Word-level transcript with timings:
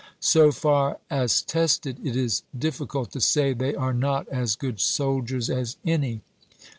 So 0.19 0.51
far 0.51 0.97
as 1.11 1.43
tested 1.43 1.99
it 2.03 2.15
is 2.15 2.41
diffi 2.57 2.89
cult 2.89 3.11
to 3.11 3.21
say 3.21 3.53
they 3.53 3.75
are 3.75 3.93
not 3.93 4.27
as 4.29 4.55
good 4.55 4.79
soldiers 4.79 5.47
as 5.47 5.77
any. 5.85 6.23